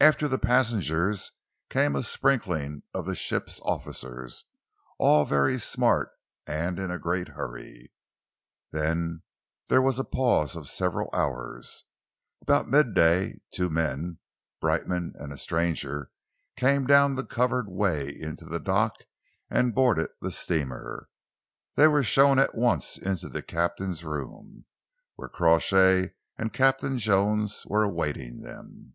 After 0.00 0.28
the 0.28 0.38
passengers 0.38 1.32
came 1.68 1.96
a 1.96 2.04
sprinkling 2.04 2.84
of 2.94 3.04
the 3.04 3.16
ship's 3.16 3.58
officers, 3.64 4.44
all 4.96 5.24
very 5.24 5.58
smart 5.58 6.10
and 6.46 6.78
in 6.78 6.88
a 6.92 7.00
great 7.00 7.30
hurry. 7.30 7.92
Then 8.70 9.24
there 9.66 9.82
was 9.82 9.98
a 9.98 10.04
pause 10.04 10.54
of 10.54 10.68
several 10.68 11.10
hours. 11.12 11.84
About 12.40 12.68
midday, 12.68 13.40
two 13.50 13.70
men 13.70 14.20
Brightman 14.60 15.14
and 15.18 15.32
a 15.32 15.36
stranger 15.36 16.12
came 16.54 16.86
down 16.86 17.16
the 17.16 17.26
covered 17.26 17.68
way 17.68 18.08
into 18.08 18.44
the 18.44 18.60
dock 18.60 19.02
and 19.50 19.74
boarded 19.74 20.10
the 20.20 20.30
steamer. 20.30 21.08
They 21.74 21.88
were 21.88 22.04
shown 22.04 22.38
at 22.38 22.54
once 22.54 22.98
into 22.98 23.28
the 23.28 23.42
captain's 23.42 24.04
room, 24.04 24.64
where 25.16 25.28
Crawshay 25.28 26.10
and 26.36 26.52
Captain 26.52 26.98
Jones 26.98 27.64
were 27.66 27.82
awaiting 27.82 28.42
them. 28.42 28.94